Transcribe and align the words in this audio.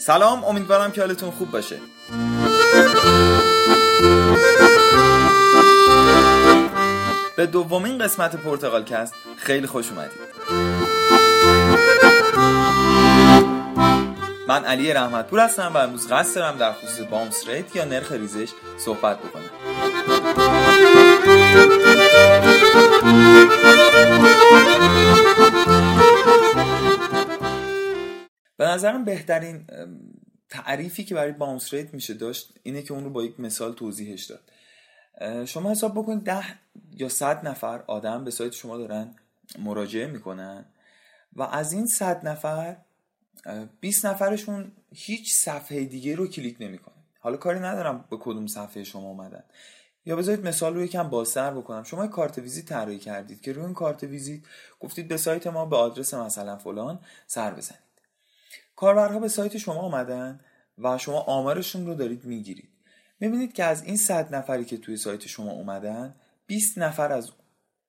سلام 0.00 0.44
امیدوارم 0.44 0.92
که 0.92 1.00
حالتون 1.00 1.30
خوب 1.30 1.50
باشه. 1.50 1.78
به 7.36 7.46
دومین 7.46 7.98
قسمت 7.98 8.36
پرتقال 8.36 8.84
کست 8.84 9.14
خیلی 9.36 9.66
خوش 9.66 9.90
اومدید. 9.90 10.20
من 14.48 14.64
علی 14.64 14.92
رحمتپور 14.92 15.40
هستم 15.40 15.72
و 15.74 15.76
امروز 15.76 16.12
قصد 16.12 16.34
دارم 16.34 16.58
در 16.58 16.72
خصوص 16.72 17.06
bounce 17.10 17.48
rate 17.48 17.76
یا 17.76 17.84
نرخ 17.84 18.12
ریزش 18.12 18.48
صحبت 18.78 19.18
بکنم. 19.18 19.50
نظرم 28.70 29.04
بهترین 29.04 29.66
تعریفی 30.48 31.04
که 31.04 31.14
برای 31.14 31.32
bounce 31.32 31.74
rate 31.74 31.94
میشه 31.94 32.14
داشت 32.14 32.58
اینه 32.62 32.82
که 32.82 32.94
اون 32.94 33.04
رو 33.04 33.10
با 33.10 33.24
یک 33.24 33.40
مثال 33.40 33.72
توضیحش 33.72 34.24
داد. 34.24 34.42
شما 35.46 35.70
حساب 35.70 35.92
بکنید 35.92 36.22
ده 36.22 36.44
یا 36.92 37.08
صد 37.08 37.48
نفر 37.48 37.82
آدم 37.86 38.24
به 38.24 38.30
سایت 38.30 38.52
شما 38.52 38.76
دارن 38.76 39.14
مراجعه 39.58 40.06
می‌کنن 40.06 40.64
و 41.36 41.42
از 41.42 41.72
این 41.72 41.86
صد 41.86 42.28
نفر 42.28 42.76
20 43.80 44.06
نفرشون 44.06 44.72
هیچ 44.94 45.34
صفحه 45.34 45.84
دیگه 45.84 46.14
رو 46.14 46.26
کلیک 46.26 46.56
نمی‌کنن. 46.60 46.94
حالا 47.20 47.36
کاری 47.36 47.60
ندارم 47.60 48.04
به 48.10 48.16
کدوم 48.20 48.46
صفحه 48.46 48.84
شما 48.84 49.08
اومدن. 49.08 49.44
یا 50.06 50.16
بذارید 50.16 50.46
مثال 50.46 50.74
رو 50.74 50.82
یکم 50.82 51.10
بازتر 51.10 51.50
بکنم. 51.50 51.82
شما 51.82 52.06
کارت 52.06 52.38
ویزیت 52.38 52.66
طراحی 52.66 52.98
کردید 52.98 53.40
که 53.40 53.52
روی 53.52 53.64
این 53.64 53.74
کارت 53.74 54.02
ویزیت 54.02 54.40
گفتید 54.80 55.08
به 55.08 55.16
سایت 55.16 55.46
ما 55.46 55.66
به 55.66 55.76
آدرس 55.76 56.14
مثلا 56.14 56.56
فلان 56.56 57.00
سر 57.26 57.54
بزنید. 57.54 57.89
کاربرها 58.80 59.18
به 59.18 59.28
سایت 59.28 59.58
شما 59.58 59.82
اومدن 59.82 60.40
و 60.78 60.98
شما 60.98 61.20
آمارشون 61.20 61.86
رو 61.86 61.94
دارید 61.94 62.24
می‌گیرید. 62.24 62.70
می‌بینید 63.20 63.52
که 63.52 63.64
از 63.64 63.84
این 63.84 63.96
صد 63.96 64.34
نفری 64.34 64.64
که 64.64 64.76
توی 64.76 64.96
سایت 64.96 65.26
شما 65.26 65.50
اومدن 65.50 66.14
20 66.46 66.78
نفر 66.78 67.12
از 67.12 67.30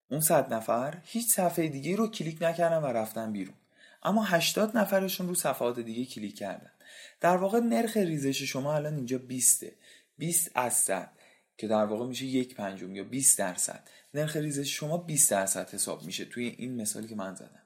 اون 0.09 0.21
صد 0.21 0.53
نفر 0.53 0.97
هیچ 1.03 1.31
صفحه 1.31 1.67
دیگه 1.67 1.95
رو 1.95 2.07
کلیک 2.07 2.37
نکردن 2.41 2.77
و 2.77 2.85
رفتن 2.85 3.31
بیرون. 3.31 3.55
اما 4.03 4.23
80 4.23 4.77
نفرشون 4.77 5.27
رو 5.27 5.35
صفحات 5.35 5.79
دیگه 5.79 6.05
کلیک 6.05 6.37
کردن. 6.37 6.71
در 7.21 7.37
واقع 7.37 7.59
نرخ 7.59 7.97
ریزش 7.97 8.43
شما 8.43 8.75
الان 8.75 8.95
اینجا 8.95 9.17
20 9.17 9.65
20 10.17 10.51
از 10.55 10.73
100 10.73 11.11
که 11.57 11.67
در 11.67 11.85
واقع 11.85 12.05
میشه 12.05 12.25
یک 12.25 12.55
پنجم 12.55 12.95
یا 12.95 13.03
20 13.03 13.39
درصد. 13.39 13.87
نرخ 14.13 14.35
ریزش 14.35 14.77
شما 14.77 14.97
20 14.97 15.31
درصد 15.31 15.69
حساب 15.69 16.03
میشه 16.05 16.25
توی 16.25 16.45
این 16.45 16.81
مثالی 16.81 17.07
که 17.07 17.15
من 17.15 17.35
زدم. 17.35 17.61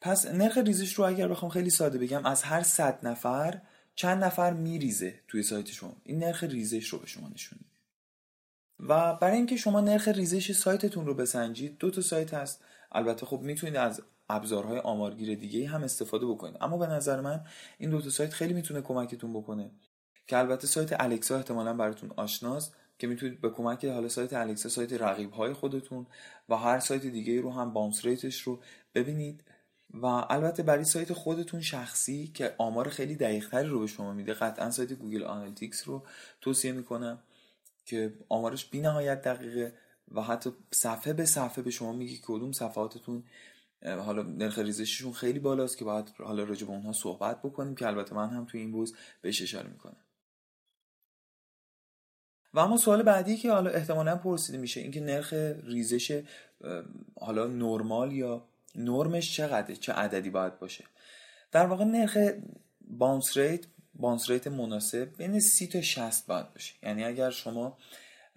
پس 0.00 0.26
نرخ 0.26 0.58
ریزش 0.58 0.94
رو 0.94 1.04
اگر 1.04 1.28
بخوام 1.28 1.50
خیلی 1.50 1.70
ساده 1.70 1.98
بگم 1.98 2.26
از 2.26 2.42
هر 2.42 2.62
100 2.62 3.06
نفر 3.06 3.60
چند 3.94 4.24
نفر 4.24 4.52
میریزه 4.52 5.20
توی 5.28 5.42
سایت 5.42 5.66
شما. 5.66 5.96
این 6.04 6.18
نرخ 6.18 6.44
ریزش 6.44 6.88
رو 6.88 6.98
به 6.98 7.06
شما 7.06 7.28
نشون 7.28 7.58
میده. 7.62 7.76
و 8.92 9.14
برای 9.14 9.36
اینکه 9.36 9.56
شما 9.56 9.80
نرخ 9.80 10.08
ریزش 10.08 10.52
سایتتون 10.52 11.06
رو 11.06 11.14
بسنجید 11.14 11.78
دو 11.78 11.90
تا 11.90 12.00
سایت 12.00 12.34
هست. 12.34 12.64
البته 12.92 13.26
خب 13.26 13.40
می‌تونید 13.40 13.76
از 13.76 14.02
ابزارهای 14.28 14.78
آمارگیر 14.78 15.38
دیگه 15.38 15.68
هم 15.68 15.82
استفاده 15.82 16.26
بکنید. 16.26 16.56
اما 16.60 16.78
به 16.78 16.86
نظر 16.86 17.20
من 17.20 17.44
این 17.78 17.90
دو 17.90 18.02
تا 18.02 18.10
سایت 18.10 18.32
خیلی 18.32 18.54
می‌تونه 18.54 18.82
کمکتون 18.82 19.32
بکنه. 19.32 19.70
که 20.26 20.38
البته 20.38 20.66
سایت 20.66 21.00
الکسا 21.00 21.36
احتمالا 21.36 21.74
براتون 21.74 22.12
آشناست 22.16 22.76
که 22.98 23.06
می‌تونید 23.06 23.40
به 23.40 23.50
کمک 23.50 23.84
حالا 23.84 24.08
سایت 24.08 24.32
الکسا 24.32 24.68
سایت 24.68 24.92
رقیب 24.92 25.30
های 25.30 25.52
خودتون 25.52 26.06
و 26.48 26.56
هر 26.56 26.80
سایت 26.80 27.06
دیگه 27.06 27.40
رو 27.40 27.52
هم 27.52 27.72
bounce 27.72 28.04
rate 28.04 28.28
ش 28.28 28.40
رو 28.40 28.60
ببینید. 28.94 29.44
و 30.02 30.06
البته 30.06 30.62
برای 30.62 30.84
سایت 30.84 31.12
خودتون 31.12 31.60
شخصی 31.60 32.26
که 32.34 32.54
آمار 32.58 32.88
خیلی 32.88 33.16
دقیقتری 33.16 33.68
رو 33.68 33.80
به 33.80 33.86
شما 33.86 34.12
میده 34.12 34.34
قطعا 34.34 34.70
سایت 34.70 34.92
Google 34.92 35.24
Analytics 35.24 35.88
رو 35.88 36.02
توصیه 36.40 36.72
می‌کنم 36.72 37.18
که 37.84 38.14
آمارش 38.28 38.66
بی 38.66 38.80
نهایت 38.80 39.22
دقیقه 39.22 39.72
و 40.14 40.22
حتی 40.22 40.50
صفحه 40.70 41.12
به 41.12 41.24
صفحه 41.24 41.62
به 41.62 41.70
شما 41.70 41.92
میگه 41.92 42.18
کدوم 42.22 42.52
صفحاتتون 42.52 43.24
حالا 43.82 44.22
نرخ 44.22 44.58
ریزششون 44.58 45.12
خیلی 45.12 45.38
بالاست 45.38 45.78
که 45.78 45.84
باید 45.84 46.12
حالا 46.18 46.44
راجع 46.44 46.66
به 46.66 46.72
اونها 46.72 46.92
صحبت 46.92 47.42
بکنیم 47.42 47.74
که 47.74 47.86
البته 47.86 48.14
من 48.14 48.28
هم 48.28 48.44
توی 48.44 48.60
این 48.60 48.72
بوز 48.72 48.94
بهش 49.22 49.42
اشاره 49.42 49.68
می‌کنم. 49.68 49.96
و 52.54 52.58
اما 52.58 52.76
سوال 52.76 53.02
بعدی 53.02 53.36
که 53.36 53.52
حالا 53.52 53.70
احتمالا 53.70 54.16
پرسیده 54.16 54.58
میشه 54.58 54.80
اینکه 54.80 55.00
نرخ 55.00 55.32
ریزش 55.64 56.22
حالا 57.20 57.46
نرمال 57.46 58.12
یا 58.12 58.48
نرمش 58.76 59.36
چقدره 59.36 59.76
چه 59.76 59.92
عددی 59.92 60.30
باید 60.30 60.58
باشه؟ 60.58 60.84
در 61.52 61.66
واقع 61.66 61.84
نرخ 61.84 62.18
bounce 62.80 63.36
rate 63.36 63.64
bounce 63.94 64.30
rate 64.30 64.46
مناسب 64.46 65.16
بین 65.16 65.40
30 65.40 65.66
تا 65.66 65.80
60 65.80 66.26
باید 66.26 66.52
باشه. 66.52 66.74
یعنی 66.82 67.04
اگر 67.04 67.30
شما 67.30 67.76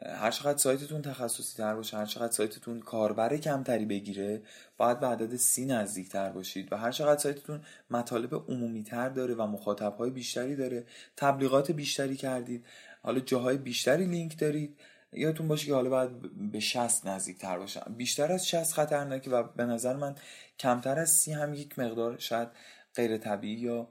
هر 0.05 0.31
چقدر 0.31 0.57
سایتتون 0.57 1.01
تخصصی 1.01 1.57
تر 1.57 1.75
باشه 1.75 1.97
هر 1.97 2.05
چقدر 2.05 2.31
سایتتون 2.31 2.79
کاربر 2.79 3.37
کمتری 3.37 3.85
بگیره 3.85 4.41
باید 4.77 4.99
به 4.99 5.07
عدد 5.07 5.35
سی 5.35 5.65
نزدیک 5.65 6.09
تر 6.09 6.29
باشید 6.29 6.73
و 6.73 6.77
هر 6.77 6.91
چقدر 6.91 7.19
سایتتون 7.19 7.61
مطالب 7.91 8.33
عمومی 8.33 8.83
تر 8.83 9.09
داره 9.09 9.35
و 9.35 9.47
مخاطب 9.47 9.95
های 9.97 10.09
بیشتری 10.09 10.55
داره 10.55 10.85
تبلیغات 11.17 11.71
بیشتری 11.71 12.15
کردید 12.15 12.65
حالا 13.03 13.19
جاهای 13.19 13.57
بیشتری 13.57 14.05
لینک 14.05 14.39
دارید 14.39 14.79
یادتون 15.13 15.47
باشه 15.47 15.65
که 15.65 15.73
حالا 15.73 15.89
باید 15.89 16.11
به 16.51 16.59
60 16.59 17.05
نزدیک 17.05 17.37
تر 17.37 17.57
باشه 17.57 17.81
بیشتر 17.97 18.31
از 18.31 18.47
60 18.47 18.73
خطرناکه 18.73 19.29
و 19.29 19.43
به 19.43 19.65
نظر 19.65 19.95
من 19.95 20.15
کمتر 20.59 20.99
از 20.99 21.09
سی 21.09 21.31
هم 21.31 21.53
یک 21.53 21.79
مقدار 21.79 22.17
شاید 22.17 22.47
غیر 22.95 23.17
طبیعی 23.17 23.59
یا 23.59 23.87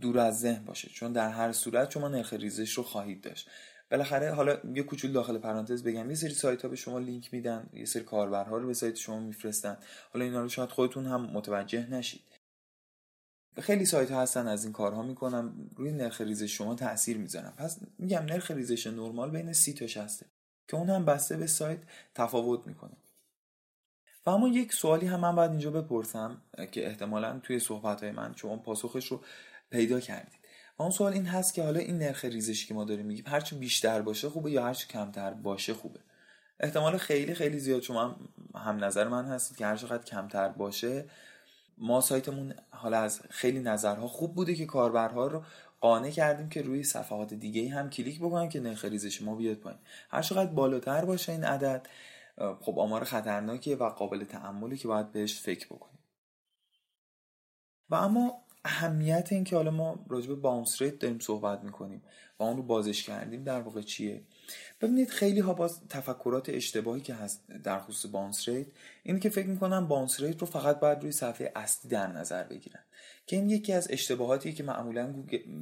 دور 0.00 0.18
از 0.18 0.40
ذهن 0.40 0.64
باشه. 0.64 0.88
چون 0.88 1.12
در 1.12 1.28
هر 1.28 1.52
صورت 1.52 1.90
شما 1.90 2.08
نرخ 2.08 2.32
ریزش 2.32 2.72
رو 2.72 2.82
خواهید 2.82 3.20
داشت. 3.20 3.48
بالاخره 3.90 4.32
حالا 4.32 4.58
یه 4.74 4.82
کوچول 4.82 5.12
داخل 5.12 5.38
پرانتز 5.38 5.82
بگم. 5.82 6.10
یه 6.10 6.16
سری 6.16 6.34
سایت 6.34 6.62
ها 6.62 6.68
به 6.68 6.76
شما 6.76 6.98
لینک 6.98 7.34
میدن. 7.34 7.70
یه 7.72 7.84
سری 7.84 8.02
کاربرها 8.02 8.56
رو 8.56 8.66
به 8.66 8.74
سایت 8.74 8.96
شما 8.96 9.20
میفرستن. 9.20 9.78
حالا 10.12 10.24
اینا 10.24 10.40
رو 10.42 10.48
شاید 10.48 10.70
خودتون 10.70 11.06
هم 11.06 11.20
متوجه 11.20 11.90
نشید. 11.90 12.35
خیلی 13.62 13.86
سایت 13.86 14.10
ها 14.10 14.22
هستن 14.22 14.46
از 14.46 14.64
این 14.64 14.72
کارها 14.72 15.02
می‌کنن. 15.02 15.52
روی 15.76 15.92
نرخ 15.92 16.20
ریزش 16.20 16.56
شما 16.56 16.74
تاثیر 16.74 17.18
می‌ذارن. 17.18 17.50
پس 17.50 17.78
میگم 17.98 18.22
نرخ 18.22 18.50
ریزش 18.50 18.86
نرمال 18.86 19.30
بین 19.30 19.52
30 19.52 19.72
تا 19.72 19.86
60 19.86 20.24
که 20.68 20.76
اون 20.76 20.90
هم 20.90 21.04
بسته 21.04 21.36
به 21.36 21.46
سایت 21.46 21.78
تفاوت 22.14 22.66
می‌کنه. 22.66 22.96
و 24.26 24.30
اما 24.30 24.48
یک 24.48 24.72
سوالی 24.72 25.06
هم 25.06 25.20
من 25.20 25.34
باید 25.36 25.50
اینجا 25.50 25.70
بپرسم 25.70 26.42
که 26.72 26.86
احتمالا 26.86 27.40
توی 27.42 27.58
صحبت 27.58 28.02
های 28.02 28.12
من 28.12 28.34
شما 28.36 28.56
پاسخش 28.56 29.06
رو 29.06 29.20
پیدا 29.70 30.00
کردید. 30.00 30.40
و 30.78 30.82
اون 30.82 30.90
سوال 30.90 31.12
این 31.12 31.26
هست 31.26 31.54
که 31.54 31.62
حالا 31.62 31.80
این 31.80 31.98
نرخ 31.98 32.24
ریزشی 32.24 32.66
که 32.66 32.74
ما 32.74 32.84
داریم 32.84 33.06
میگیم 33.06 33.24
هرچی 33.28 33.56
بیشتر 33.56 34.02
باشه 34.02 34.28
خوبه 34.28 34.50
یا 34.50 34.64
هرچی 34.64 34.86
کمتر 34.86 35.30
باشه 35.30 35.74
خوبه؟ 35.74 36.00
احتمال 36.60 36.96
خیلی 36.96 37.34
خیلی 37.34 37.58
زیاد. 37.58 37.82
شما 37.82 38.16
هم 38.54 38.84
نظر 38.84 39.08
من 39.08 39.24
هستید 39.24 39.56
که 39.56 39.66
هر 39.66 39.76
چقدر 39.76 40.04
کمتر 40.04 40.48
باشه 40.48 41.04
ما 41.78 42.00
سایتمون 42.00 42.54
حالا 42.76 42.98
از 42.98 43.20
خیلی 43.30 43.60
نظرها 43.60 44.08
خوب 44.08 44.34
بوده 44.34 44.54
که 44.54 44.66
کاربرها 44.66 45.26
رو 45.26 45.42
قانع 45.80 46.10
کردیم 46.10 46.48
که 46.48 46.62
روی 46.62 46.84
صفحات 46.84 47.34
دیگه 47.34 47.70
هم 47.70 47.90
کلیک 47.90 48.18
بکنن 48.18 48.48
که 48.48 48.60
نرخ 48.60 48.84
ریزش 48.84 49.22
ما 49.22 49.34
بیاد 49.34 49.56
پایین. 49.56 49.78
هر 50.10 50.22
چقدر 50.22 50.50
بالاتر 50.50 51.04
باشه 51.04 51.32
این 51.32 51.44
عدد 51.44 51.86
خب 52.60 52.78
آمار 52.78 53.04
خطرناکیه 53.04 53.76
و 53.76 53.88
قابل 53.88 54.24
تأملی 54.24 54.76
که 54.76 54.88
باید 54.88 55.12
بهش 55.12 55.40
فکر 55.40 55.66
بکنیم. 55.66 55.98
و 57.90 57.94
اما 57.94 58.45
اهمیت 58.66 59.28
این 59.30 59.44
که 59.44 59.56
حالا 59.56 59.70
ما 59.70 60.04
راجع 60.08 60.28
به 60.28 60.34
bounce 60.34 60.82
rate 60.82 60.98
داریم 60.98 61.18
صحبت 61.18 61.64
می‌کنیم 61.64 62.02
و 62.38 62.42
اون 62.42 62.56
رو 62.56 62.62
بازش 62.62 63.02
کردیم 63.02 63.44
در 63.44 63.60
واقع 63.60 63.82
چیه؟ 63.82 64.22
ببینید 64.80 65.10
خیلی 65.10 65.40
ها 65.40 65.54
باز 65.54 65.80
تفکرات 65.88 66.48
اشتباهی 66.48 67.00
که 67.00 67.14
هست 67.14 67.46
در 67.64 67.80
خصوص 67.80 68.10
bounce 68.10 68.48
rate 68.48 68.66
اینه 69.02 69.20
که 69.20 69.30
فکر 69.30 69.46
می‌کنن 69.46 69.88
باونس 69.88 70.20
ریت 70.20 70.40
رو 70.40 70.46
فقط 70.46 70.80
باید 70.80 71.02
روی 71.02 71.12
صفحه 71.12 71.52
اصلی 71.56 71.90
در 71.90 72.06
نظر 72.06 72.44
بگیرن. 72.44 72.80
که 73.26 73.36
این 73.36 73.50
یکی 73.50 73.72
از 73.72 73.86
اشتباهاتی 73.90 74.52
که 74.52 74.62
معمولا 74.62 75.14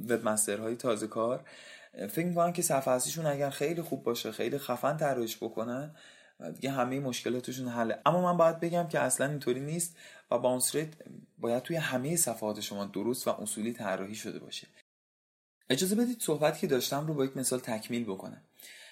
وب 0.09 0.29
مسترهای 0.29 0.75
تازه 0.75 1.07
کار 1.07 1.45
فکر 2.09 2.25
می‌کنن 2.25 2.53
که 2.53 2.61
صفحه 2.61 2.93
اصلیشون 2.93 3.25
اگر 3.25 3.49
خیلی 3.49 3.81
خوب 3.81 4.03
باشه 4.03 4.31
خیلی 4.31 4.57
خفن 4.57 4.97
طراحیش 4.97 5.37
بکنن 5.37 5.95
دیگه 6.53 6.71
همه 6.71 6.99
مشکلاتشون 6.99 7.67
حله. 7.67 7.99
اما 8.05 8.21
من 8.21 8.37
باید 8.37 8.59
بگم 8.59 8.87
که 8.87 8.99
اصلا 8.99 9.29
اینطوری 9.29 9.59
نیست 9.59 9.97
و 10.31 10.37
باونس 10.37 10.75
ریت 10.75 10.93
باید 11.37 11.63
توی 11.63 11.75
همه 11.75 12.15
صفحات 12.15 12.59
شما 12.59 12.85
درست 12.85 13.27
و 13.27 13.31
اصولی 13.31 13.73
طراحی 13.73 14.15
شده 14.15 14.39
باشه. 14.39 14.67
اجازه 15.69 15.95
بدید 15.95 16.21
صحبتی 16.21 16.59
که 16.59 16.67
داشتم 16.67 17.07
رو 17.07 17.13
با 17.13 17.25
یک 17.25 17.37
مثال 17.37 17.59
تکمیل 17.59 18.03
بکنم. 18.03 18.41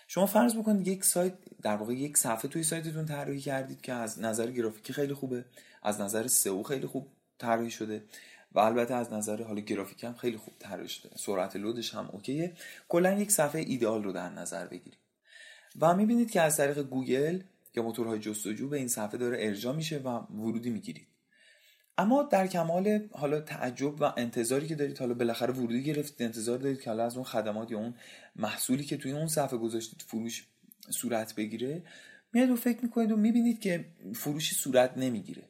شما 0.08 0.26
فرض 0.26 0.56
بکنید 0.56 0.88
یک 0.88 1.06
سایت 1.06 1.34
در 1.62 1.76
واقع 1.76 1.94
یک 1.94 2.18
صفحه 2.18 2.52
توی 2.52 2.64
سایتتون 2.64 3.06
طراحی 3.06 3.40
کردید 3.40 3.82
که 3.82 3.94
از 3.94 4.20
نظر 4.20 4.52
گرافیکی 4.52 4.94
خیلی 4.94 5.14
خوبه 5.14 5.46
از 5.84 6.02
نظر 6.02 6.28
سئو 6.28 6.64
خیلی 6.64 6.88
خوب 6.88 7.08
طراحی 7.38 7.72
شده 7.72 8.04
و 8.52 8.60
البته 8.60 8.94
از 8.94 9.14
نظر 9.14 9.44
حال 9.44 9.60
گرافیک 9.60 10.04
هم 10.04 10.14
خیلی 10.14 10.38
خوب 10.38 10.54
طراحی 10.60 10.90
شده. 10.90 11.10
سرعت 11.16 11.56
لودش 11.56 11.94
هم 11.94 12.10
اوکیه. 12.12 12.54
کلا 12.90 13.14
یک 13.14 13.32
صفحه 13.32 13.62
ایدئال 13.62 14.04
رو 14.04 14.12
در 14.12 14.30
نظر 14.30 14.68
بگیرید. 14.68 15.03
و 15.80 15.96
می‌بینید 15.96 16.32
که 16.32 16.42
از 16.42 16.58
طریق 16.58 16.80
گوگل 16.80 17.40
یا 17.76 17.84
موتورهای 17.84 18.20
جستجو 18.20 18.70
به 18.70 18.78
این 18.78 18.88
صفحه 18.88 19.18
داره 19.18 19.38
ارجاع 19.40 19.76
میشه 19.76 19.98
و 19.98 20.10
ورودی 20.10 20.70
می‌گیرید. 20.70 21.08
اما 21.98 22.24
در 22.24 22.48
کمال 22.48 23.08
حالا 23.12 23.42
تعجب 23.42 24.02
و 24.02 24.14
انتظاری 24.18 24.68
که 24.68 24.76
دارید 24.76 24.98
حالا 24.98 25.14
بالاخره 25.14 25.54
ورودی 25.54 25.84
گرفتید 25.84 26.22
انتظار 26.22 26.58
دارید 26.58 26.82
که 26.82 26.90
حالا 26.90 27.06
از 27.06 27.16
اون 27.16 27.24
خدمات 27.24 27.72
یا 27.72 27.78
اون 27.78 27.94
محصولی 28.36 28.84
که 28.84 28.98
توی 28.98 29.12
اون 29.12 29.28
صفحه 29.28 29.58
گذاشتید 29.58 30.02
فروش 30.02 30.48
صورت 30.90 31.36
بگیره 31.36 31.84
میاد 32.34 32.50
و 32.50 32.56
فکر 32.56 32.84
می‌کنید 32.84 33.12
و 33.12 33.18
می‌بینید 33.18 33.60
که 33.60 33.86
فروشی 34.16 34.56
صورت 34.56 34.98
نمی‌گیره. 34.98 35.44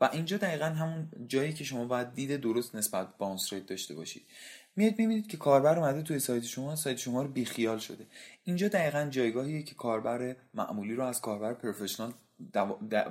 و 0.00 0.10
اینجا 0.12 0.36
دقیقا 0.36 0.64
همون 0.64 1.08
جایی 1.26 1.52
که 1.52 1.64
شما 1.64 1.84
باید 1.84 2.14
دید 2.14 2.36
درست 2.36 2.74
نسبت 2.74 3.16
بانس 3.18 3.52
ریت 3.52 3.66
داشته 3.66 3.94
باشید. 3.94 4.26
میاد 4.76 4.98
می‌بینید 4.98 5.26
که 5.26 5.36
کاربر 5.36 5.78
اومده 5.78 6.02
توی 6.02 6.18
سایت 6.18 6.44
شما 6.44 6.76
سایت 6.76 6.96
شما 6.96 7.22
رو 7.22 7.28
بیخیال 7.28 7.78
شده. 7.78 8.06
اینجا 8.44 8.68
دقیقا 8.68 9.06
جایگاهیه 9.10 9.62
که 9.62 9.74
کاربر 9.74 10.36
معمولی 10.54 10.94
رو 10.94 11.04
از 11.04 11.20
کاربر 11.20 11.54
پروفشنال 11.54 12.12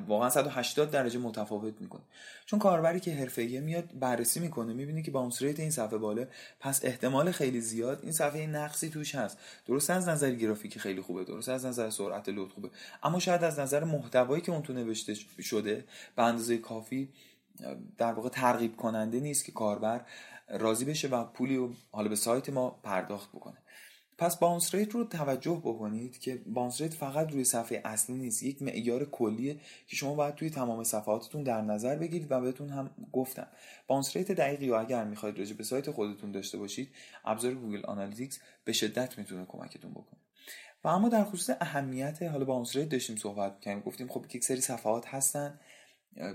واقعا 0.07 0.29
180 0.29 0.91
درجه 0.91 1.19
متفاوت 1.19 1.73
می‌کنه. 1.81 2.01
چون 2.45 2.59
کاربری 2.59 2.99
که 2.99 3.13
حرفه‌ایه 3.13 3.59
میاد 3.59 3.99
بررسی 3.99 4.39
می‌کنه 4.39 4.73
می‌بینه 4.73 5.01
که 5.01 5.11
باونس 5.11 5.41
ریت 5.41 5.59
این 5.59 5.71
صفحه 5.71 5.97
بالا 5.97 6.25
پس 6.59 6.85
احتمال 6.85 7.31
خیلی 7.31 7.61
زیاد 7.61 7.99
این 8.03 8.11
صفحه 8.11 8.47
نقصی 8.47 8.89
توش 8.89 9.15
هست. 9.15 9.37
درست 9.65 9.89
از 9.89 10.07
نظر 10.07 10.31
گرافیکی 10.31 10.79
خیلی 10.79 11.01
خوبه 11.01 11.23
درست 11.23 11.49
از 11.49 11.65
نظر 11.65 11.89
سرعت 11.89 12.29
load 12.29 12.51
خوبه. 12.51 12.69
اما 13.03 13.19
شاید 13.19 13.43
از 13.43 13.59
نظر 13.59 13.83
محتوایی 13.83 14.41
که 14.41 14.51
اون 14.51 14.61
تو 14.61 14.73
نوشته 14.73 15.13
شده 15.41 15.85
به 16.15 16.23
اندازه 16.23 16.57
کافی 16.57 17.09
در 17.97 18.13
واقع 18.13 18.29
ترغیب 18.29 18.75
کننده 18.75 19.19
نیست 19.19 19.45
که 19.45 19.51
کاربر 19.51 20.01
راضی 20.47 20.85
بشه 20.85 21.07
و 21.07 21.23
پولی 21.23 21.55
رو 21.55 21.73
حالا 21.91 22.09
به 22.09 22.15
سایت 22.15 22.49
ما 22.49 22.69
پرداخت 22.69 23.29
بکنه. 23.29 23.57
پس 24.17 24.37
bounce 24.37 24.75
rate 24.75 24.91
رو 24.91 25.03
توجه 25.03 25.61
بکنید 25.63 26.19
که 26.19 26.41
bounce 26.45 26.81
rate 26.81 26.93
فقط 26.93 27.31
روی 27.31 27.43
صفحه 27.43 27.81
اصلی 27.85 28.15
نیست 28.15 28.43
یک 28.43 28.61
معیار 28.61 29.05
کلیه 29.05 29.59
که 29.87 29.95
شما 29.95 30.13
باید 30.13 30.35
توی 30.35 30.49
تمام 30.49 30.83
صفحاتتون 30.83 31.43
در 31.43 31.61
نظر 31.61 31.95
بگیرید 31.95 32.31
و 32.31 32.41
بهتون 32.41 32.69
هم 32.69 32.91
گفتم. 33.13 33.47
bounce 33.87 34.17
rate 34.17 34.31
دقیقی 34.31 34.69
و 34.69 34.73
اگر 34.73 35.03
می‌خواید 35.03 35.39
راجع 35.39 35.55
به 35.55 35.63
سایت 35.63 35.91
خودتون 35.91 36.31
داشته 36.31 36.57
باشید 36.57 36.89
ابزار 37.25 37.53
Google 37.53 37.85
Analytics 37.85 38.39
به 38.63 38.73
شدت 38.73 39.17
می‌تونه 39.17 39.45
کمکتون 39.45 39.91
بکنه. 39.91 40.19
و 40.83 40.87
اما 40.87 41.09
در 41.09 41.23
خصوص 41.23 41.55
اهمیت 41.61 42.23
حالا 42.23 42.45
bounce 42.45 42.75
rate 42.75 42.89
داشتیم 42.89 43.15
صحبت 43.15 43.59
کردیم 43.59 43.83
گفتیم 43.83 44.07
خب 44.07 44.25
یک 44.33 44.43
سری 44.43 44.61
صفحات 44.61 45.07
هستن 45.07 45.59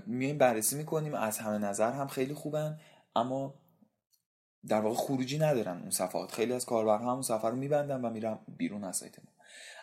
میایم 0.05 0.37
بررسی 0.37 0.75
می‌کنیم 0.75 1.13
از 1.13 1.37
همه 1.37 1.57
نظر 1.57 1.91
هم 1.91 2.07
خیلی 2.07 2.33
خوبن 2.33 2.79
اما 3.15 3.58
در 4.67 4.81
واقع 4.81 4.95
خروجی 4.95 5.39
ندارن 5.39 5.77
اون 5.81 5.89
صفحات. 5.89 6.31
خیلی 6.31 6.53
از 6.53 6.65
کاربرها 6.65 7.11
همون 7.11 7.21
صفحه 7.21 7.49
رو 7.49 7.55
میبندن 7.55 8.01
و 8.01 8.09
میرن 8.09 8.39
بیرون 8.57 8.83
از 8.83 8.97
سایت 8.97 9.19
ما. 9.19 9.31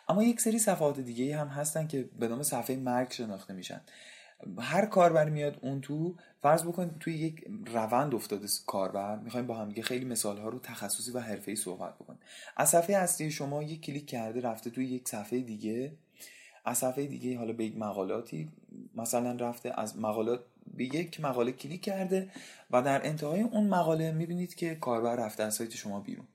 اما 0.08 0.22
یک 0.22 0.40
سری 0.40 0.58
صفحات 0.58 1.00
دیگه 1.00 1.36
هم 1.36 1.48
هستن 1.48 1.86
که 1.86 2.08
به 2.18 2.28
نام 2.28 2.42
صفحه 2.42 2.76
مرگ 2.76 3.12
شناخته 3.12 3.54
میشن. 3.54 3.80
هر 4.58 4.86
کاربر 4.86 5.30
میاد 5.30 5.58
اون 5.62 5.80
تو 5.80 6.16
فرض 6.42 6.64
بکنید 6.64 6.98
توی 6.98 7.14
یک 7.14 7.44
روند 7.66 8.14
افتاده 8.14 8.46
کاربر 8.66 9.18
می‌خوایم 9.18 9.46
با 9.46 9.54
هم 9.54 9.68
دیگه 9.68 9.82
خیلی 9.82 10.04
مثال 10.04 10.38
ها 10.38 10.48
رو 10.48 10.58
تخصصی 10.58 11.12
و 11.12 11.20
حرفه‌ای 11.20 11.56
صحبت 11.56 11.94
بکنیم. 11.94 12.18
از 12.56 12.70
صفحه 12.70 12.96
اصلی 12.96 13.30
شما 13.30 13.62
یک 13.62 13.80
کلیک 13.80 14.06
کرده 14.06 14.40
رفته 14.40 14.70
توی 14.70 14.86
یک 14.86 15.08
صفحه 15.08 15.40
دیگه. 15.40 15.92
از 16.64 16.78
صفحه 16.78 17.06
دیگه 17.06 17.38
حالا 17.38 17.52
به 17.52 17.64
یک 17.64 17.76
مقالاتی 17.76 18.48
مثلا 18.96 19.32
رفته 19.32 19.80
از 19.80 19.98
مقالات 19.98 20.40
به 20.76 20.84
یک 20.84 21.20
مقاله 21.20 21.52
کلیک 21.52 21.82
کرده 21.82 22.30
و 22.70 22.82
در 22.82 23.06
انتهای 23.06 23.40
اون 23.40 23.66
مقاله 23.66 24.12
می‌بینید 24.12 24.54
که 24.54 24.74
کاربر 24.74 25.16
رفته 25.16 25.42
از 25.42 25.54
سایت 25.54 25.70
شما 25.70 26.00
بیرون. 26.00 26.26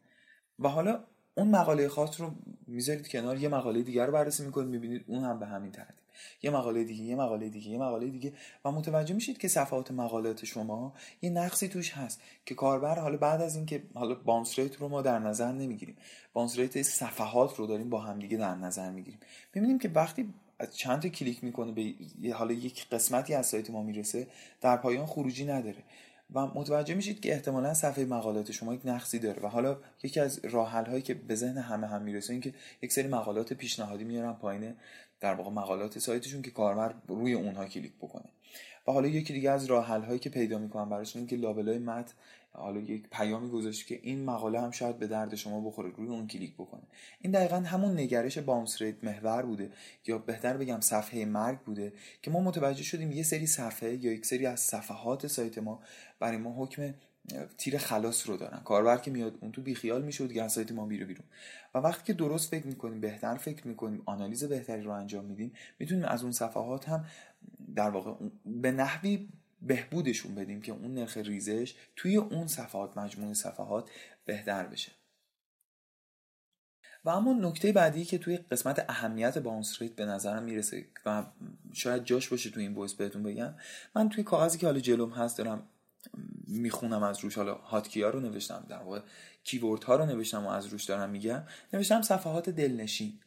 و 0.60 0.68
حالا 0.68 1.00
اون 1.36 1.48
مقاله 1.48 1.88
خاص 1.88 2.22
رو 2.22 2.32
می‌ذارید 2.68 3.08
کنار 3.08 3.38
یه 3.38 3.50
مقاله 3.50 3.82
دیگر 3.82 4.06
رو 4.06 4.12
بررسی 4.12 4.46
می‌کنید 4.46 4.70
می‌بینید 4.70 5.04
اون 5.08 5.24
هم 5.24 5.40
به 5.40 5.46
همین 5.46 5.72
ترتیب. 5.72 5.96
یه 6.42 6.52
مقاله 6.52 6.84
دیگه 6.84 7.04
یه 7.04 7.16
مقاله 7.16 7.50
دیگه 7.50 7.70
یه 7.70 7.78
مقاله 7.78 8.10
دیگه 8.10 8.34
و 8.66 8.72
متوجه 8.72 9.16
میشید 9.16 9.38
که 9.38 9.48
صفحات 9.48 9.92
مقالات 9.92 10.46
شما 10.46 10.94
یه 11.22 11.30
نقصی 11.30 11.68
توش 11.68 11.92
هست 11.92 12.22
که 12.46 12.56
کاربر 12.56 13.00
حالا 13.00 13.18
بعد 13.18 13.42
از 13.42 13.56
اینکه 13.56 13.84
حالا 13.94 14.16
bounce 14.16 14.60
rate 14.60 14.76
رو 14.76 14.88
ما 14.88 15.02
در 15.02 15.20
نظر 15.20 15.52
نمی‌گیریم 15.52 15.96
bounce 16.34 16.58
rate 16.58 16.82
صفحات 16.82 17.56
رو 17.56 17.68
داریم 17.68 17.90
با 17.90 18.00
همدیگه 18.00 18.38
در 18.38 18.56
نظر 18.56 18.92
می‌گیریم. 18.92 19.20
می‌بینیم 19.54 19.80
که 19.80 19.90
وقتی 19.90 20.34
از 20.62 20.78
چند 20.78 21.02
تا 21.02 21.10
کلیک 21.10 21.44
می‌کنه 21.44 21.72
به 22.22 22.34
حالا 22.34 22.54
یک 22.54 22.90
قسمتی 22.90 23.34
از 23.34 23.46
سایت 23.46 23.70
ما 23.70 23.84
می‌رسه 23.84 24.28
در 24.62 24.78
پایان 24.78 25.06
خروجی 25.06 25.46
نداره. 25.46 25.84
و 26.34 26.48
متوجه 26.48 26.96
میشید 26.96 27.20
که 27.20 27.34
احتمالا 27.34 27.74
صفحه 27.74 28.06
مقالات 28.06 28.52
شما 28.52 28.74
یک 28.74 28.82
نقصی 28.86 29.20
داره. 29.20 29.42
و 29.42 29.48
حالا 29.48 29.78
یکی 30.04 30.20
از 30.20 30.40
راه 30.46 30.70
هایی 30.72 31.02
که 31.02 31.14
به 31.14 31.36
ذهن 31.36 31.58
همه 31.58 31.88
هم 31.88 32.02
می‌رسه 32.02 32.34
این 32.34 32.42
که 32.42 32.54
یک 32.82 32.94
سری 32.94 33.08
مقالات 33.08 33.54
پیشنهادی 33.54 34.04
میارن 34.04 34.34
پایین 34.34 34.76
در 35.20 35.34
واقع 35.34 35.50
مقالات 35.50 36.00
سایتشون 36.00 36.42
که 36.42 36.52
کاربر 36.52 36.94
روی 37.08 37.34
اونها 37.34 37.66
کلیک 37.66 37.94
بکنه. 38.02 38.30
و 38.88 38.92
حالا 38.92 39.08
یکی 39.08 39.34
دیگه 39.34 39.52
از 39.52 39.66
راه 39.66 39.86
هایی 39.86 40.20
که 40.20 40.30
پیدا 40.30 40.58
می‌کنن 40.58 40.90
براشون 40.90 41.28
که 41.28 41.36
لابلای 41.36 41.78
متن 41.78 42.14
حالا 42.54 42.80
یک 42.80 43.08
پیامی 43.12 43.50
گذاشت 43.50 43.88
که 43.88 44.00
این 44.04 44.26
مقاله 44.26 44.62
هم 44.62 44.72
شاید 44.72 45.00
به 45.00 45.08
درد 45.08 45.36
شما 45.36 45.62
بخوره 45.62 45.90
روی 45.90 46.08
اون 46.08 46.28
کلیک 46.28 46.54
بکنه. 46.54 46.82
این 47.22 47.32
دقیقا 47.32 47.56
همون 47.56 48.00
نگرش 48.00 48.38
bounce 48.38 48.82
rate 48.82 49.04
محور 49.04 49.42
بوده 49.42 49.72
یا 50.08 50.18
بهتر 50.18 50.58
بگم 50.58 50.80
صفحه 50.80 51.26
مرگ 51.26 51.60
بوده 51.60 51.94
که 52.22 52.32
ما 52.32 52.40
متوجه 52.40 52.84
شدیم 52.84 53.12
یه 53.12 53.24
سری 53.24 53.48
صفحه 53.48 54.06
یا 54.06 54.12
یک 54.12 54.26
سری 54.26 54.46
از 54.46 54.60
صفحات 54.60 55.28
سایت 55.28 55.58
ما 55.58 55.80
برای 56.20 56.38
ما 56.38 56.56
حکم 56.58 56.94
تیر 57.58 57.78
خلاص 57.78 58.30
رو 58.30 58.38
دارن. 58.38 58.60
کاربر 58.60 58.98
که 58.98 59.12
میاد 59.12 59.38
اون 59.42 59.52
تو 59.52 59.62
بیخیال 59.62 60.02
میشه 60.02 60.28
دیگه 60.28 60.44
از 60.44 60.54
سایت 60.54 60.72
ما 60.72 60.86
میره 60.86 61.06
بیرون. 61.06 61.26
و 61.76 61.78
وقتی 61.78 62.04
که 62.04 62.14
درست 62.14 62.52
فکر 62.52 62.68
می‌کنیم 62.68 63.02
بهتر 63.02 63.36
فکر 63.36 63.68
می‌کنیم 63.68 64.04
آنالیز 64.06 64.44
بهتری 64.44 64.82
رو 64.82 64.92
انجام 64.92 65.26
میدیم 65.26 65.54
می‌تونیم 65.80 66.06
از 66.06 66.24
اون 66.24 66.32
صفحات 66.32 66.90
هم 66.90 67.06
در 67.76 67.90
واقع 67.90 68.14
به 68.46 68.72
نحوی 68.72 69.30
بهبودشون 69.62 70.36
بدیم 70.36 70.62
که 70.62 70.72
اون 70.72 70.94
نرخ 70.94 71.18
ریزش 71.18 71.76
توی 71.96 72.18
اون 72.18 72.48
صفحات 72.48 72.98
مجموعه 72.98 73.34
صفحات 73.34 73.90
بهتر 74.26 74.68
بشه. 74.68 74.92
و 77.06 77.10
اما 77.10 77.34
نکته 77.34 77.72
بعدی 77.72 78.06
که 78.06 78.18
توی 78.18 78.38
قسمت 78.38 78.86
اهمیت 78.90 79.38
باونس 79.38 79.82
ریت 79.82 79.96
به 79.96 80.06
نظرم 80.06 80.44
می‌رسه 80.44 80.86
و 81.06 81.26
شاید 81.74 82.04
جاش 82.04 82.30
باشه 82.30 82.50
توی 82.50 82.64
این 82.64 82.74
بویس 82.74 82.94
بهتون 82.94 83.24
بگم 83.24 83.54
من 83.96 84.10
توی 84.10 84.24
کاغذی 84.24 84.58
که 84.58 84.66
حالا 84.66 84.80
جلوم 84.80 85.10
هست 85.10 85.38
دارم 85.38 85.68
می‌خونم 86.52 87.04
از 87.04 87.20
روش 87.20 87.36
حالا 87.36 87.54
هاتکی 87.54 88.02
ها 88.02 88.10
رو 88.10 88.20
نوشتم 88.20 88.66
در 88.70 88.78
واقع 88.78 89.00
کیورد 89.44 89.84
ها 89.84 89.96
رو 89.96 90.06
نوشتم 90.06 90.46
و 90.46 90.50
از 90.50 90.66
روش 90.66 90.86
دارم 90.86 91.10
میگم. 91.10 91.44
نوشتم 91.74 92.02
صفحات 92.02 92.50
دلنشین. 92.50 93.20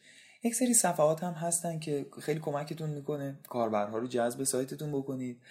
یک 0.43 0.55
سری 0.55 0.73
صفحات 0.73 1.23
هم 1.23 1.33
هستن 1.33 1.79
که 1.79 2.05
خیلی 2.21 2.39
کمکتون 2.39 2.89
می‌کنه 2.89 3.39
کاربرها 3.49 3.97
رو 3.97 4.07
جذب 4.07 4.43
سایتتون 4.43 4.91
بکنید 4.91 5.41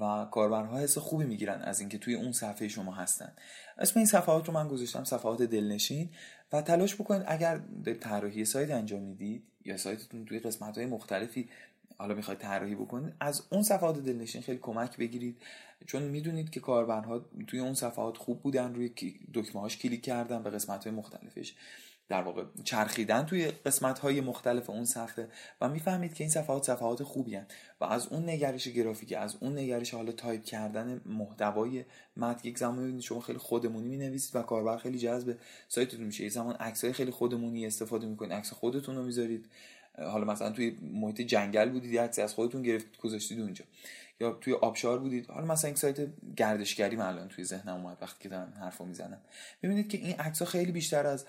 و 0.00 0.26
کاربرها 0.30 0.78
حس 0.78 0.98
خوبی 0.98 1.24
می‌گیرن 1.24 1.62
از 1.62 1.80
اینکه 1.80 1.98
توی 1.98 2.14
اون 2.14 2.32
صفحه 2.32 2.68
شما 2.68 2.94
هستن. 2.94 3.32
اسم 3.78 3.98
این 4.00 4.06
صفحات 4.06 4.48
رو 4.48 4.54
من 4.54 4.68
گذاشتم 4.68 5.04
صفحات 5.04 5.42
دلنشین. 5.42 6.10
و 6.52 6.62
تلاش 6.62 6.94
بکنید 6.94 7.22
اگر 7.26 7.60
طراحی 8.00 8.44
سایت 8.44 8.70
انجام 8.70 9.02
می‌دید 9.02 9.42
یا 9.64 9.76
سایتتون 9.76 10.24
توی 10.24 10.38
قسمت 10.38 10.78
های 10.78 10.86
مختلفی 10.86 11.48
حالا 12.02 12.14
می‌خواید 12.14 12.40
طراحی 12.40 12.74
بکنید 12.74 13.14
از 13.20 13.42
اون 13.50 13.62
صفحات 13.62 13.98
دلنشین 13.98 14.42
خیلی 14.42 14.58
کمک 14.58 14.96
بگیرید. 14.96 15.42
چون 15.86 16.02
می‌دونید 16.02 16.50
که 16.50 16.60
کاربرها 16.60 17.24
توی 17.46 17.60
اون 17.60 17.74
صفحات 17.74 18.16
خوب 18.16 18.42
بودن 18.42 18.74
روی 18.74 18.90
دکمه 19.34 19.60
هاش 19.60 19.76
کلیک 19.76 20.02
کردن 20.02 20.42
به 20.42 20.50
قسمت 20.50 20.84
های 20.84 20.96
مختلفش. 20.96 21.54
در 22.08 22.22
واقع 22.22 22.44
چرخیدن 22.64 23.26
توی 23.26 23.46
قسمت 23.46 23.98
های 23.98 24.20
مختلف 24.20 24.70
اون 24.70 24.84
صفحه 24.84 25.28
و 25.60 25.68
می‌فهمید 25.68 26.14
که 26.14 26.24
این 26.24 26.30
صفحات 26.30 26.64
صفحات 26.64 27.02
خوبی 27.02 27.34
هستن. 27.34 27.46
و 27.80 27.84
از 27.84 28.06
اون 28.06 28.28
نگرش 28.28 28.68
گرافیکی 28.68 29.14
از 29.14 29.36
اون 29.40 29.58
نگرش 29.58 29.94
حالا 29.94 30.12
تایپ 30.12 30.44
کردن 30.44 31.00
محتوای 31.06 31.84
متن 32.16 32.48
یک 32.48 32.58
زمان 32.58 32.82
ببینید 32.82 33.02
شما 33.02 33.20
خیلی 33.20 33.38
خودمونی 33.38 33.88
می 33.88 33.96
نویسید 33.96 34.36
و 34.36 34.42
کاربر 34.42 34.76
خیلی 34.76 34.98
جذب 34.98 35.36
سایتتون 35.68 36.04
میشه. 36.04 36.24
یک 36.24 36.32
زمان 36.32 36.54
عکسای 36.54 36.92
خیلی 36.92 37.10
خودمونی 37.10 37.66
استفاده 37.66 38.06
می‌کنید 38.06 38.32
عکس 38.32 38.52
خودتون 38.52 38.96
رو 38.96 39.02
می‌ذارید. 39.02 39.46
حالا 39.98 40.24
مثلا 40.24 40.50
توی 40.50 40.76
محیط 40.82 41.20
جنگل 41.20 41.68
بودید 41.68 41.98
عکس 41.98 42.18
از 42.18 42.34
خودتون 42.34 42.62
گرفتید 42.62 42.96
گذاشتید 42.96 43.40
اونجا. 43.40 43.64
یا 44.20 44.32
توی 44.32 44.52
آبشار 44.52 44.98
بودید. 44.98 45.26
حالا 45.26 45.46
مثلا 45.46 45.68
این 45.68 45.76
سایت 45.76 45.96
گردشگری 46.36 46.96
من 46.96 47.06
الان 47.06 47.28
توی 47.28 47.44
ذهنم 47.44 47.76
اومد 47.76 47.98
وقتی 48.00 48.22
که 48.22 48.28
دارم 48.28 48.52
حرفو 48.60 48.84
می‌زنم. 48.84 49.20
ببینید 49.62 49.88
که 49.88 49.98
این 49.98 50.20
عکس 50.20 50.42
خیلی 50.42 50.72
بیشتر 50.72 51.06
از 51.06 51.26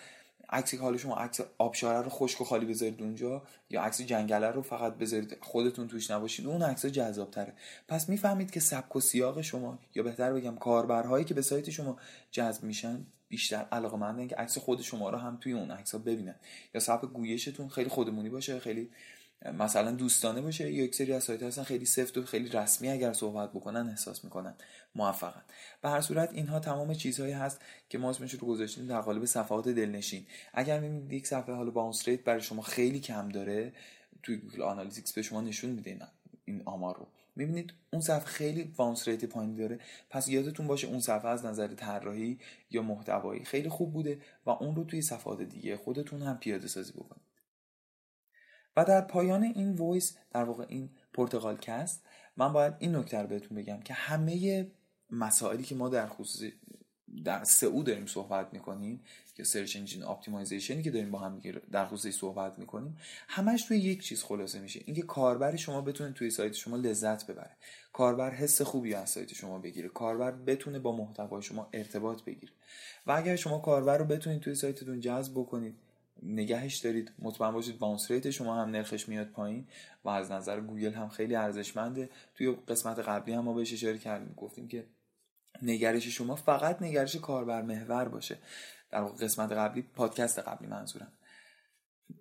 عکسی 0.49 0.77
که 0.77 0.83
حالا 0.83 0.97
شما 0.97 1.15
عکس 1.15 1.41
آبشاره 1.57 2.01
رو 2.01 2.09
خشک 2.09 2.41
و 2.41 2.43
خالی 2.43 2.65
بذارید 2.65 3.01
اونجا 3.01 3.43
یا 3.69 3.81
عکس 3.81 4.01
جنگله 4.01 4.51
رو 4.51 4.61
فقط 4.61 4.93
بذارید 4.93 5.37
خودتون 5.41 5.87
توش 5.87 6.11
نباشید. 6.11 6.47
اون 6.47 6.61
عکس 6.61 6.85
جذاب 6.85 7.31
تره 7.31 7.53
پس 7.87 8.09
می‌فهمید 8.09 8.51
که 8.51 8.59
سبک 8.59 8.95
و 8.95 8.99
سیاق 8.99 9.41
شما 9.41 9.79
یا 9.95 10.03
بهتر 10.03 10.33
بگم 10.33 10.55
کاربرهایی 10.55 11.25
که 11.25 11.33
به 11.33 11.41
سایت 11.41 11.69
شما 11.69 11.97
جذب 12.31 12.63
میشن 12.63 13.05
بیشتر 13.33 13.65
علاقه 13.71 13.97
مندن 13.97 14.27
که 14.27 14.35
عکس 14.35 14.57
خود 14.57 14.81
شما 14.81 15.09
رو 15.09 15.17
هم 15.17 15.37
توی 15.41 15.53
اون 15.53 15.71
عکس 15.71 15.91
ها 15.91 15.97
ببینن 15.97 16.35
یا 16.73 16.81
سبک 16.81 17.09
گویشتون 17.09 17.69
خیلی 17.69 17.89
خودمونی 17.89 18.29
باشه 18.29 18.59
خیلی 18.59 18.89
مثلا 19.53 19.91
دوستانه 19.91 20.41
باشه. 20.41 20.71
یا 20.71 20.83
یک 20.83 20.95
سری 20.95 21.13
از 21.13 21.23
سایت 21.23 21.43
هستن 21.43 21.63
خیلی 21.63 21.85
سفت 21.85 22.17
و 22.17 22.23
خیلی 22.23 22.49
رسمی 22.49 22.89
اگر 22.89 23.13
صحبت 23.13 23.51
بکنن 23.51 23.89
احساس 23.89 24.23
می‌کنن 24.23 24.53
موفقن. 24.95 25.41
به 25.81 25.89
هر 25.89 26.01
صورت 26.01 26.33
اینها 26.33 26.59
تمام 26.59 26.93
چیزهایی 26.93 27.33
هست 27.33 27.61
که 27.89 27.97
ما 27.97 28.09
اسمش 28.09 28.33
رو 28.33 28.47
گذاشتیم 28.47 28.87
در 28.87 29.01
قالب 29.01 29.25
صفحات 29.25 29.67
دلنشین. 29.67 30.25
اگر 30.53 30.79
می‌بینید 30.79 31.13
یک 31.13 31.27
صفحه 31.27 31.55
حالا 31.55 31.71
bounce 31.71 32.07
rate 32.07 32.23
برای 32.23 32.41
شما 32.41 32.61
خیلی 32.61 32.99
کم 32.99 33.29
داره 33.29 33.73
توی 34.23 34.37
Google 34.37 34.61
Analytics 34.61 35.13
به 35.13 35.21
شما 35.21 35.41
نشون 35.41 35.69
میده 35.69 35.99
این 36.45 36.61
آمار 36.65 36.97
رو. 36.97 37.07
می‌بینید 37.35 37.73
اون 37.93 38.01
صفحه 38.01 38.25
خیلی 38.25 38.63
bounce 38.63 39.07
rate 39.07 39.25
پایین 39.25 39.55
داره. 39.55 39.79
پس 40.09 40.27
یادتون 40.27 40.67
باشه 40.67 40.87
اون 40.87 40.99
صفحه 40.99 41.27
از 41.27 41.45
نظر 41.45 41.67
طراحی 41.67 42.39
یا 42.69 42.81
محتوایی 42.81 43.43
خیلی 43.43 43.69
خوب 43.69 43.93
بوده 43.93 44.21
و 44.45 44.49
اون 44.49 44.75
رو 44.75 44.83
توی 44.83 45.01
صفحات 45.01 45.41
دیگه 45.41 45.77
خودتون 45.77 46.21
هم 46.21 46.37
پیاده 46.37 46.67
سازی 46.67 46.93
بکنید. 46.93 47.23
و 48.77 48.85
در 48.85 49.01
پایان 49.01 49.43
این 49.43 49.75
voice 49.75 50.17
در 50.31 50.43
واقع 50.43 50.65
این 50.69 50.89
پادکست 51.13 52.05
من 52.37 52.53
باید 52.53 52.73
این 52.79 52.95
نکته 52.95 53.17
رو 53.17 53.27
بهتون 53.27 53.57
بگم 53.57 53.79
که 53.79 53.93
همه 53.93 54.67
مسائلی 55.09 55.63
که 55.63 55.75
ما 55.75 55.89
در 55.89 56.07
خصوص 56.07 56.51
در 57.25 57.43
سئو 57.43 57.83
داریم 57.83 58.05
صحبت 58.05 58.53
می‌کنیم 58.53 59.03
یا 59.37 59.45
search 59.45 59.75
engine 59.75 60.03
optimization 60.03 60.77
ی 60.77 60.83
که 60.83 60.91
داریم 60.91 61.11
با 61.11 61.19
هم 61.19 61.41
در 61.71 61.85
خصوص 61.85 62.15
صحبت 62.15 62.59
می‌کنیم 62.59 62.97
همش 63.27 63.63
توی 63.63 63.77
یک 63.77 64.03
چیز 64.03 64.23
خلاصه 64.23 64.59
میشه. 64.59 64.81
اینکه 64.85 65.01
کاربر 65.01 65.55
شما 65.55 65.81
بتونه 65.81 66.11
توی 66.11 66.29
سایت 66.29 66.53
شما 66.53 66.77
لذت 66.77 67.27
ببره. 67.27 67.51
کاربر 67.93 68.31
حس 68.31 68.61
خوبی 68.61 68.93
از 68.93 69.09
سایت 69.09 69.33
شما 69.33 69.59
بگیره. 69.59 69.89
کاربر 69.89 70.31
بتونه 70.31 70.79
با 70.79 70.95
محتوای 70.95 71.41
شما 71.41 71.69
ارتباط 71.73 72.23
بگیره. 72.23 72.51
و 73.07 73.11
اگر 73.11 73.35
شما 73.35 73.59
کاربر 73.59 73.97
رو 73.97 74.05
بتونید 74.05 74.41
توی 74.41 74.55
سایتتون 74.55 74.99
جذب 74.99 75.33
بکنید 75.33 75.75
نگهش 76.23 76.77
دارید. 76.77 77.11
مطمئن 77.19 77.51
باشید 77.51 77.79
bounce 77.79 78.11
rate 78.11 78.29
شما 78.29 78.55
هم 78.55 78.69
نرخش 78.69 79.09
میاد 79.09 79.27
پایین 79.27 79.67
و 80.05 80.09
از 80.09 80.31
نظر 80.31 80.61
گوگل 80.61 80.93
هم 80.93 81.09
خیلی 81.09 81.35
ارزشمنده. 81.35 82.09
توی 82.35 82.55
قسمت 82.67 82.99
قبلی 82.99 83.33
هم 83.33 83.43
ما 83.43 83.53
بهش 83.53 83.73
اشاره 83.73 83.97
کردیم. 83.97 84.33
گفتیم 84.37 84.67
که 84.67 84.85
نگرش 85.61 86.07
شما 86.07 86.35
فقط 86.35 86.81
نگرش 86.81 87.15
کاربر 87.15 87.61
محور 87.61 88.07
باشه. 88.07 88.37
در 88.91 89.03
قسمت 89.03 89.51
قبلی 89.51 89.81
پادکست 89.81 90.39
قبلی 90.39 90.67
منظورم. 90.67 91.11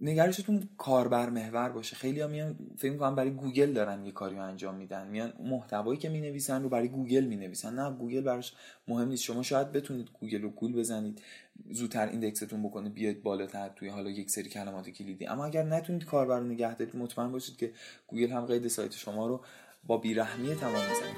نگرشتون 0.00 0.68
کاربر 0.78 1.30
محور 1.30 1.68
باشه. 1.68 1.96
خیلی 1.96 2.20
ها 2.20 2.28
میان 2.28 2.58
فکر 2.78 2.92
می‌کنن 2.92 3.14
برای 3.14 3.30
گوگل 3.30 3.72
دارن 3.72 4.06
یه 4.06 4.12
کاری 4.12 4.36
رو 4.36 4.42
انجام 4.42 4.74
میدن. 4.74 5.08
میان 5.08 5.32
محتوایی 5.38 5.98
که 5.98 6.08
می‌نویسن 6.08 6.62
رو 6.62 6.68
برای 6.68 6.88
گوگل 6.88 7.24
می‌نویسن. 7.24 7.74
نه 7.74 7.90
گوگل 7.90 8.20
براش 8.20 8.54
مهم 8.88 9.08
نیست. 9.08 9.22
شما 9.22 9.42
شاید 9.42 9.72
بتونید 9.72 10.08
گوگل 10.20 10.42
رو 10.42 10.50
گول 10.50 10.72
بزنید 10.72 11.22
زودتر 11.70 12.08
ایندکستون 12.08 12.62
بکنه 12.62 12.88
بیاید 12.88 13.22
بالاتر 13.22 13.68
توی 13.68 13.88
حالا 13.88 14.10
یک 14.10 14.30
سری 14.30 14.48
کلمات 14.48 14.90
کلیدی. 14.90 15.26
اما 15.26 15.44
اگر 15.44 15.62
نتونید 15.62 16.04
کاربر 16.04 16.38
رو 16.38 16.46
نگه 16.46 16.74
دارید 16.74 16.96
مطمئن 16.96 17.32
باشید 17.32 17.56
که 17.56 17.72
گوگل 18.06 18.30
هم 18.30 18.46
قید 18.46 18.68
سایت 18.68 18.92
شما 18.92 19.26
رو 19.26 19.44
با 19.86 19.96
بیرحمی 19.96 20.54
تمام 20.54 20.74
می‌زنید 20.74 21.16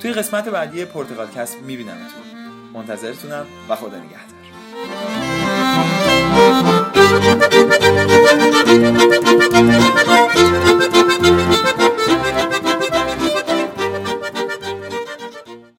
توی 0.00 0.12
قسمت 0.12 0.48
بعدی 0.48 0.84
پرتغال 0.84 1.26
کسب 1.26 1.62
میبینمتون. 1.62 2.22
منتظرتونم 2.72 3.46
و 3.68 3.76
خدا 3.76 3.96
نگهدار. 3.98 5.35
Thank 8.08 9.96
you. 10.38 10.55